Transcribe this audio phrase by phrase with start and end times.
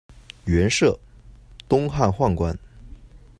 [0.45, 0.97] 袁赦，
[1.69, 2.57] 东汉宦官。